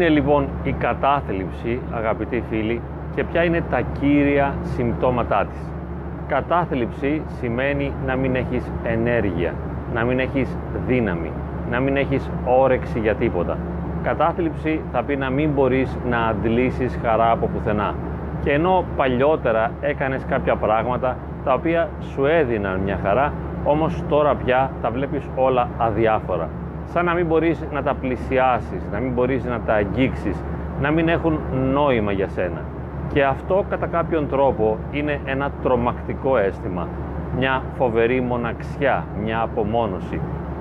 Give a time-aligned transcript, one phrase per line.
[0.00, 2.80] είναι λοιπόν η κατάθλιψη, αγαπητοί φίλοι,
[3.14, 5.60] και ποια είναι τα κύρια συμπτώματά της;
[6.28, 9.54] Κατάθλιψη σημαίνει να μην έχεις ενέργεια,
[9.94, 11.30] να μην έχεις δύναμη,
[11.70, 13.58] να μην έχεις όρεξη για τίποτα.
[14.02, 17.94] Κατάθλιψη θα πει να μην μπορείς να αντλήσεις χαρά από πουθενά.
[18.42, 23.32] Και ενώ παλιότερα έκανες κάποια πράγματα τα οποία σου έδιναν μια χαρά,
[23.64, 26.48] όμως τώρα πια τα βλέπεις όλα αδιάφορα.
[26.92, 30.42] Σαν να μην μπορείς να τα πλησιάσεις, να μην μπορείς να τα αγγίξεις,
[30.80, 31.38] να μην έχουν
[31.72, 32.62] νόημα για σένα.
[33.12, 36.88] Και αυτό κατά κάποιον τρόπο είναι ένα τρομακτικό αίσθημα,
[37.38, 40.20] μια φοβερή μοναξιά, μια απομόνωση.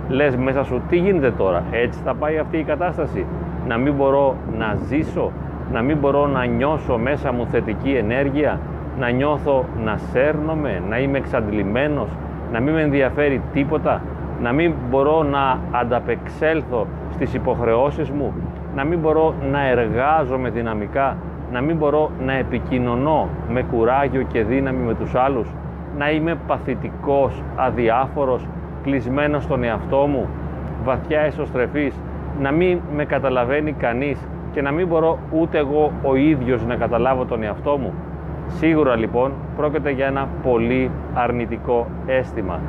[0.10, 3.26] Λες μέσα σου τι γίνεται τώρα, έτσι θα πάει αυτή η κατάσταση,
[3.68, 5.32] να μην μπορώ να ζήσω,
[5.72, 8.60] να μην μπορώ να νιώσω μέσα μου θετική ενέργεια,
[9.00, 12.10] να νιώθω να σέρνομαι, να είμαι εξαντλημένος,
[12.52, 14.02] να μην με ενδιαφέρει τίποτα,
[14.42, 18.34] να μην μπορώ να ανταπεξέλθω στις υποχρεώσεις μου,
[18.76, 21.18] να μην μπορώ να εργάζομαι δυναμικά,
[21.52, 25.48] να μην μπορώ να επικοινωνώ με κουράγιο και δύναμη με τους άλλους,
[25.98, 28.46] να είμαι παθητικός, αδιάφορος,
[28.84, 30.28] κλεισμένος στον εαυτό μου,
[30.84, 31.96] βαθιά εσωστρεφής,
[32.42, 37.26] να μην με καταλαβαίνει κανείς και να μην μπορώ ούτε εγώ ο ίδιος να καταλάβω
[37.26, 37.94] τον εαυτό μου.
[38.48, 42.60] Σίγουρα λοιπόν πρόκειται για ένα πολύ αρνητικό αίσθημα.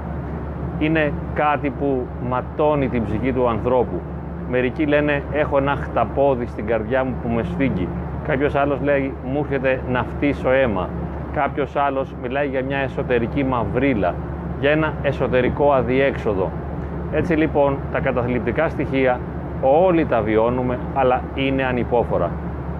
[0.80, 4.00] Είναι κάτι που ματώνει την ψυχή του ανθρώπου.
[4.50, 7.88] Μερικοί λένε έχω ένα χταπόδι στην καρδιά μου που με σφίγγει.
[8.26, 10.88] Κάποιος άλλος λέει μου έρχεται να φτύσω αίμα.
[11.32, 14.14] Κάποιος άλλος μιλάει για μια εσωτερική μαυρίλα,
[14.60, 16.50] για ένα εσωτερικό αδιέξοδο.
[17.12, 19.20] Έτσι λοιπόν τα καταθλιπτικά στοιχεία
[19.60, 22.30] όλοι τα βιώνουμε αλλά είναι ανυπόφορα.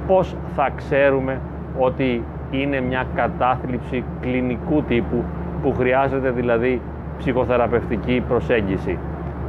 [0.06, 1.40] Πώς θα ξέρουμε
[1.78, 5.24] ότι είναι μια κατάθλιψη κλινικού τύπου
[5.62, 6.80] που χρειάζεται δηλαδή
[7.20, 8.98] ψυχοθεραπευτική προσέγγιση.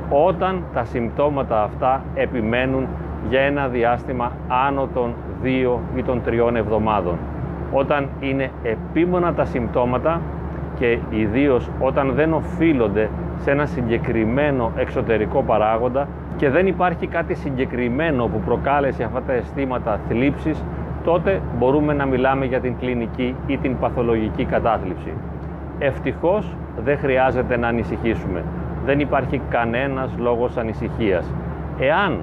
[0.10, 2.88] Όταν τα συμπτώματα αυτά επιμένουν
[3.30, 4.32] για ένα διάστημα
[4.68, 7.18] άνω των 2 ή των 3 εβδομάδων.
[7.72, 10.22] Όταν είναι επίμονα τα συμπτώματα
[10.80, 18.26] και ιδίως όταν δεν οφείλονται σε ένα συγκεκριμένο εξωτερικό παράγοντα και δεν υπάρχει κάτι συγκεκριμένο
[18.26, 20.64] που προκάλεσε αυτά τα αισθήματα θλίψης,
[21.04, 25.14] τότε μπορούμε να μιλάμε για την κλινική ή την παθολογική κατάθλιψη.
[25.80, 28.44] Ευτυχώς δεν χρειάζεται να ανησυχήσουμε.
[28.86, 31.26] Δεν υπάρχει κανένας λόγος ανησυχίας.
[31.80, 32.20] Εάν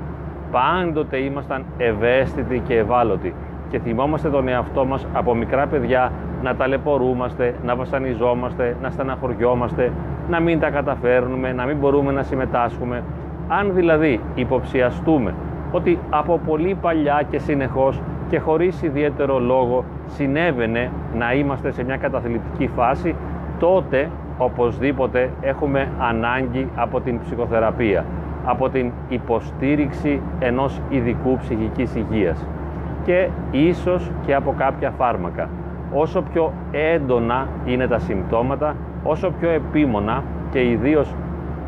[0.51, 3.35] πάντοτε ήμασταν ευαίσθητοι και ευάλωτοι
[3.71, 9.93] και θυμόμαστε τον εαυτό μας από μικρά παιδιά να ταλαιπωρούμαστε, να βασανιζόμαστε, να στεναχωριόμαστε,
[10.29, 13.03] να μην τα καταφέρνουμε, να μην μπορούμε να συμμετάσχουμε.
[13.49, 15.35] Αν δηλαδή υποψιαστούμε
[15.73, 21.97] ότι από πολύ παλιά και συνεχώς και χωρίς ιδιαίτερο λόγο συνέβαινε να είμαστε σε μια
[21.97, 23.15] καταθλιπτική φάση,
[23.59, 24.09] τότε
[24.39, 28.05] οπωσδήποτε έχουμε ανάγκη από την ψυχοθεραπεία,
[28.45, 32.47] από την υποστήριξη ενός ειδικού ψυχικής υγείας
[33.05, 35.49] και ίσως και από κάποια φάρμακα.
[35.93, 41.15] Όσο πιο έντονα είναι τα συμπτώματα, όσο πιο επίμονα και ιδίως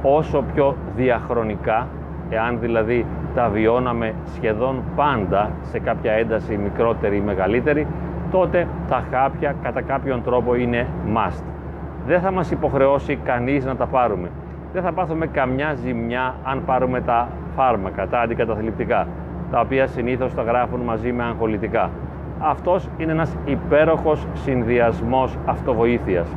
[0.03, 1.87] όσο πιο διαχρονικά,
[2.31, 7.87] εάν δηλαδή τα βιώναμε σχεδόν πάντα σε κάποια ένταση μικρότερη ή μεγαλύτερη,
[8.31, 11.60] τότε τα χάπια κατά κάποιον τρόπο είναι must.
[12.07, 14.29] Δεν θα μας υποχρεώσει κανείς να τα πάρουμε.
[14.73, 19.07] Δεν θα πάθουμε καμιά ζημιά αν πάρουμε τα φάρμακα, τα αντικαταθλιπτικά,
[19.51, 21.91] τα οποία συνήθως τα γράφουν μαζί με αγχολητικά.
[22.39, 26.29] Αυτός είναι ένας υπέροχος συνδυασμός αυτοβοήθειας.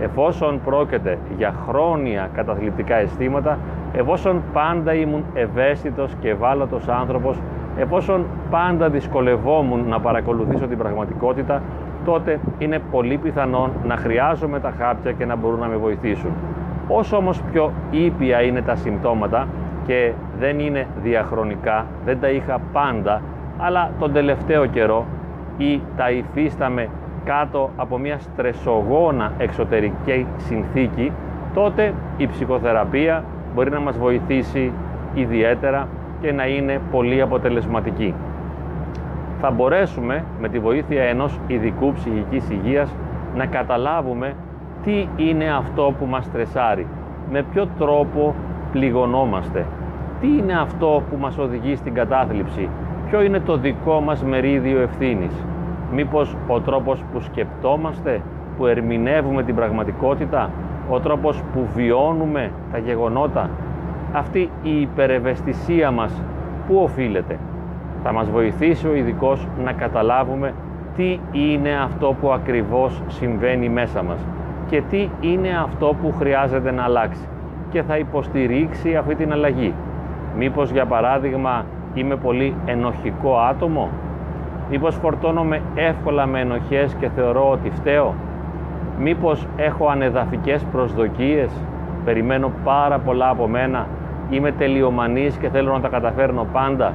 [0.00, 3.58] Εφόσον πρόκειται για χρόνια καταθλιπτικά αισθήματα,
[3.92, 7.38] εφόσον πάντα ήμουν ευαίσθητος και ευάλωτος άνθρωπος,
[7.78, 11.62] εφόσον πάντα δυσκολευόμουν να παρακολουθήσω την πραγματικότητα,
[12.08, 16.30] τότε είναι πολύ πιθανόν να χρειάζομαι τα χάπια και να μπορούν να με βοηθήσουν.
[16.88, 19.46] Όσο όμως πιο ήπια είναι τα συμπτώματα
[19.86, 23.22] και δεν είναι διαχρονικά, δεν τα είχα πάντα,
[23.58, 25.04] αλλά τον τελευταίο καιρό
[25.58, 26.88] ή τα υφίσταμε
[27.24, 31.12] κάτω από μια στρεσογόνα εξωτερική συνθήκη,
[31.54, 33.24] τότε η ψυχοθεραπεία
[33.54, 34.72] μπορεί να μας βοηθήσει
[35.14, 35.88] ιδιαίτερα
[36.20, 38.14] και να είναι πολύ αποτελεσματική.
[39.40, 42.94] Θα μπορέσουμε με τη βοήθεια ενός ειδικού ψυχικής υγείας
[43.36, 44.34] να καταλάβουμε
[44.82, 46.86] τι είναι αυτό που μας στρεσάρει,
[47.30, 48.34] με ποιο τρόπο
[48.72, 49.66] πληγωνόμαστε,
[50.20, 52.68] τι είναι αυτό που μας οδηγεί στην κατάθλιψη,
[53.08, 55.44] ποιο είναι το δικό μας μερίδιο ευθύνης.
[55.92, 58.20] Μήπως ο τρόπος που σκεπτόμαστε,
[58.56, 60.50] που ερμηνεύουμε την πραγματικότητα,
[60.90, 63.50] ο τρόπος που βιώνουμε τα γεγονότα,
[64.12, 66.22] αυτή η υπερευαισθησία μας
[66.68, 67.38] πού οφείλεται.
[68.02, 70.54] Θα μας βοηθήσει ο ειδικός να καταλάβουμε
[70.96, 74.26] τι είναι αυτό που ακριβώς συμβαίνει μέσα μας
[74.66, 77.20] και τι είναι αυτό που χρειάζεται να αλλάξει
[77.70, 79.74] και θα υποστηρίξει αυτή την αλλαγή.
[80.38, 81.64] Μήπως για παράδειγμα
[81.94, 83.88] είμαι πολύ ενοχικό άτομο;
[84.70, 88.14] Μήπως φορτώνομαι εύκολα με ενοχές και θεωρώ ότι φταίω;
[88.98, 91.50] Μήπως έχω ανεδαφικές προσδοκίες,
[92.04, 93.86] περιμένω πάρα πολλά από μένα,
[94.30, 96.92] είμαι τελειομανής και θέλω να τα καταφέρνω πάντα;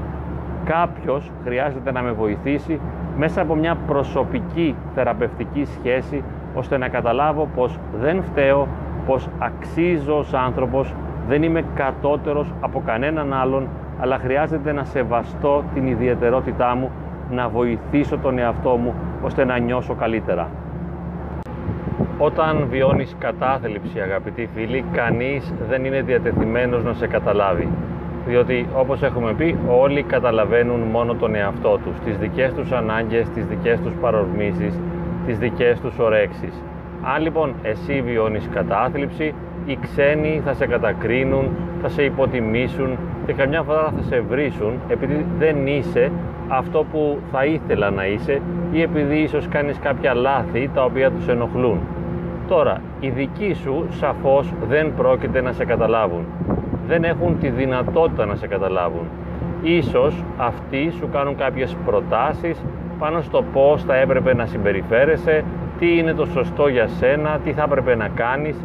[0.65, 2.79] Κάποιος χρειάζεται να με βοηθήσει
[3.17, 6.23] μέσα από μια προσωπική θεραπευτική σχέση
[6.55, 8.67] ώστε να καταλάβω πως δεν φταίω,
[9.05, 10.93] πως αξίζω ως άνθρωπος,
[11.27, 13.67] δεν είμαι κατώτερος από κανέναν άλλον,
[13.99, 16.91] αλλά χρειάζεται να σεβαστώ την ιδιαιτερότητά μου,
[17.31, 20.49] να βοηθήσω τον εαυτό μου ώστε να νιώσω καλύτερα.
[22.17, 27.67] Όταν βιώνεις κατάθλιψη αγαπητοί φίλοι, κανείς δεν είναι διατεθειμένος να σε καταλάβει.
[28.27, 33.45] Διότι όπως έχουμε πει όλοι καταλαβαίνουν μόνο τον εαυτό τους, τις δικές τους ανάγκες, τις
[33.45, 34.79] δικές τους παρορμήσεις,
[35.25, 36.53] τις δικές τους ορέξεις.
[37.15, 39.33] Αν λοιπόν εσύ βιώνεις κατάθλιψη,
[39.65, 41.49] οι ξένοι θα σε κατακρίνουν,
[41.81, 46.11] θα σε υποτιμήσουν και καμιά φορά θα σε βρίσουν επειδή δεν είσαι
[46.47, 48.41] αυτό που θα ήθελα να είσαι
[48.71, 51.79] ή επειδή ίσως κάνεις κάποια λάθη τα οποία τους ενοχλούν.
[52.47, 56.25] Τώρα, οι δικοί σου σαφώς δεν πρόκειται να σε καταλάβουν.
[56.87, 59.07] Δεν έχουν τη δυνατότητα να σε καταλάβουν.
[59.61, 62.63] Ίσως αυτοί σου κάνουν κάποιες προτάσεις
[62.99, 65.43] πάνω στο πώς θα έπρεπε να συμπεριφέρεσαι,
[65.79, 68.55] τι είναι το σωστό για σένα, τι θα έπρεπε να κάνεις.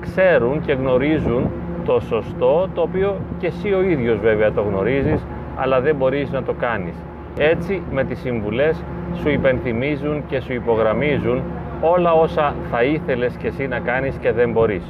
[0.00, 1.50] Ξέρουν και γνωρίζουν
[1.84, 6.42] το σωστό, το οποίο και εσύ ο ίδιος βέβαια το γνωρίζεις, αλλά δεν μπορείς να
[6.42, 6.94] το κάνεις.
[7.38, 8.82] Έτσι με τις συμβουλές
[9.14, 11.42] σου υπενθυμίζουν και σου υπογραμμίζουν
[11.80, 14.84] όλα όσα θα ήθελες και εσύ να κάνεις και δεν μπορείς.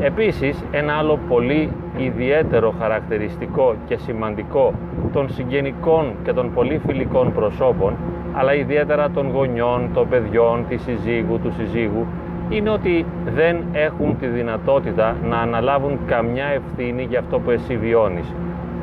[0.00, 4.72] Επίσης, ένα άλλο πολύ ιδιαίτερο χαρακτηριστικό και σημαντικό
[5.12, 7.96] των συγγενικών και των πολύ φιλικών προσώπων,
[8.32, 12.06] αλλά ιδιαίτερα των γονιών, των παιδιών, της συζύγου, του συζύγου,
[12.48, 18.34] είναι ότι δεν έχουν τη δυνατότητα να αναλάβουν καμιά ευθύνη για αυτό που εσύ βιώνεις.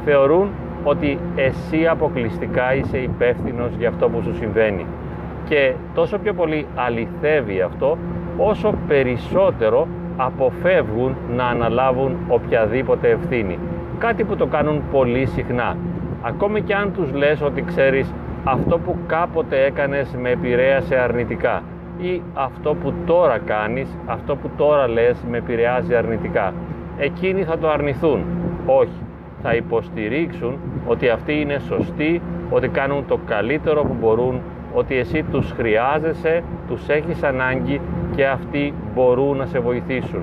[0.05, 0.49] Θεωρούν
[0.83, 4.85] ότι εσύ αποκλειστικά είσαι υπεύθυνος για αυτό που σου συμβαίνει.
[5.49, 7.97] Και τόσο πιο πολύ αληθεύει αυτό,
[8.37, 9.87] όσο περισσότερο
[10.17, 13.59] αποφεύγουν να αναλάβουν οποιαδήποτε ευθύνη.
[13.99, 15.77] Κάτι που το κάνουν πολύ συχνά.
[16.21, 18.13] Ακόμη και αν τους λες ότι ξέρεις
[18.43, 21.63] αυτό που κάποτε έκανες με επηρέασε αρνητικά
[21.97, 26.53] ή αυτό που τώρα κάνεις, αυτό που τώρα λες με επηρεάζει αρνητικά.
[26.97, 28.23] Εκείνοι θα το αρνηθούν.
[28.65, 29.01] Όχι.
[29.41, 34.41] Θα υποστηρίξουν ότι αυτοί είναι σωστοί, ότι κάνουν το καλύτερο που μπορούν,
[34.73, 37.81] ότι εσύ τους χρειάζεσαι, τους έχεις ανάγκη
[38.15, 40.21] και αυτοί μπορούν να σε βοηθήσουν.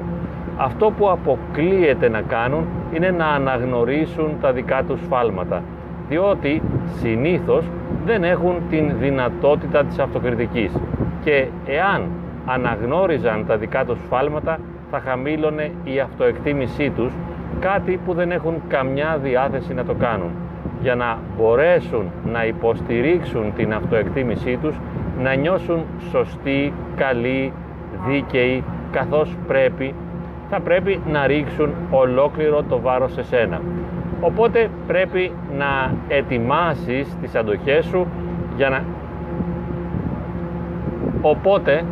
[0.57, 5.63] Αυτό που αποκλείεται να κάνουν είναι να αναγνωρίσουν τα δικά τους φάλματα,
[6.09, 6.63] διότι
[7.01, 7.65] συνήθως
[8.05, 10.73] δεν έχουν την δυνατότητα της αυτοκριτικής
[11.25, 12.07] και εάν
[12.47, 14.59] αναγνώριζαν τα δικά τους φάλματα
[14.91, 17.13] θα χαμήλωνε η αυτοεκτίμησή τους,
[17.61, 20.31] κάτι που δεν έχουν καμιά διάθεση να το κάνουν.
[20.83, 24.77] Για να μπορέσουν να υποστηρίξουν την αυτοεκτίμησή τους,
[25.23, 27.53] να νιώσουν σωστοί, καλοί,
[28.07, 29.95] δίκαιοι καθώς πρέπει
[30.51, 33.61] θα πρέπει να ρίξουν ολόκληρο το βάρος σε σένα.
[34.21, 38.07] Οπότε πρέπει να ετοιμάσεις τις αντοχές σου
[38.57, 38.85] για να...
[41.23, 41.85] Οπότε,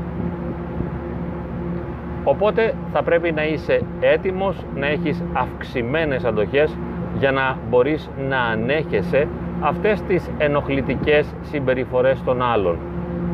[2.25, 6.77] οπότε θα πρέπει να είσαι έτοιμος να έχεις αυξημένες αντοχές
[7.19, 9.29] για να μπορείς να ανέχεσαι
[9.61, 12.79] αυτές τις ενοχλητικές συμπεριφορές των άλλων.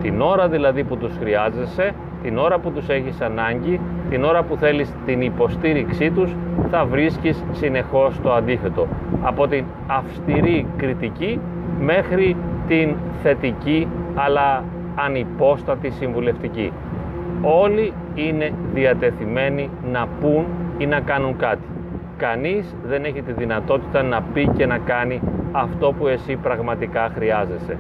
[0.03, 1.93] Την ώρα δηλαδή που τους χρειάζεσαι
[2.25, 6.35] την ώρα που τους έχεις ανάγκη, την ώρα που θέλεις την υποστήριξή τους,
[6.71, 8.87] θα βρίσκεις συνεχώς το αντίθετο.
[9.23, 11.41] Από την αυστηρή κριτική
[11.81, 12.37] μέχρι
[12.69, 14.65] την θετική αλλά
[14.95, 16.73] ανυπόστατη συμβουλευτική.
[17.43, 20.45] Όλοι είναι διατεθειμένοι να πούν
[20.79, 21.69] ή να κάνουν κάτι.
[22.17, 25.21] Κανείς δεν έχει τη δυνατότητα να πει και να κάνει
[25.53, 27.79] αυτό που εσύ πραγματικά χρειάζεσαι.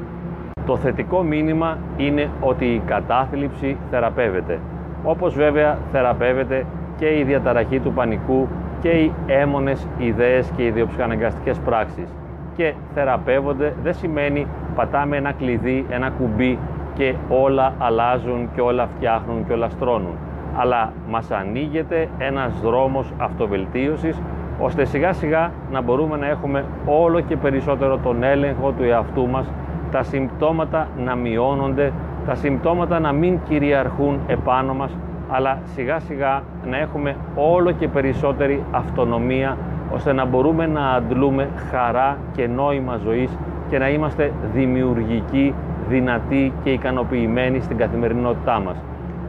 [0.66, 4.58] Το θετικό μήνυμα είναι ότι η κατάθλιψη θεραπεύεται.
[5.04, 6.66] Όπως βέβαια θεραπεύεται
[6.98, 8.48] και η διαταραχή του πανικού
[8.80, 12.08] και οι έμονες ιδέες και οι ιδιοψυχαναγκαστικές πράξεις.
[12.56, 16.58] Και θεραπεύονται δεν σημαίνει πατάμε ένα κλειδί, ένα κουμπί
[16.94, 20.16] και όλα αλλάζουν και όλα φτιάχνουν και όλα στρώνουν.
[20.56, 24.20] Αλλά μας ανοίγεται ένας δρόμος αυτοβελτίωσης
[24.60, 29.50] ώστε σιγά σιγά να μπορούμε να έχουμε όλο και περισσότερο τον έλεγχο του εαυτού μας
[29.94, 31.92] τα συμπτώματα να μειώνονται,
[32.26, 34.96] τα συμπτώματα να μην κυριαρχούν επάνω μας,
[35.30, 39.56] αλλά σιγά σιγά να έχουμε όλο και περισσότερη αυτονομία,
[39.94, 45.54] ώστε να μπορούμε να αντλούμε χαρά και νόημα ζωής και να είμαστε δημιουργικοί,
[45.88, 48.76] δυνατοί και ικανοποιημένοι στην καθημερινότητά μας.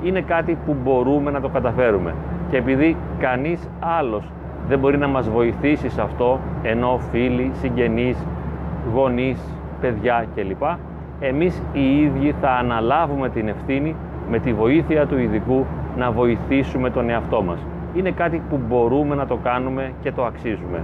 [0.04, 2.14] Είναι κάτι που μπορούμε να το καταφέρουμε
[2.50, 4.24] και επειδή κανείς άλλος
[4.68, 8.18] δεν μπορεί να μας βοηθήσει σε αυτό, ενώ φίλοι, συγγενείς,
[8.94, 9.40] γονείς,
[9.82, 10.64] παιδιά κλπ.
[11.20, 13.96] Εμείς οι ίδιοι θα αναλάβουμε την ευθύνη
[14.30, 15.66] με τη βοήθεια του ειδικού
[15.98, 17.60] να βοηθήσουμε τον εαυτό μας.
[17.94, 20.82] Είναι κάτι που μπορούμε να το κάνουμε και το αξίζουμε.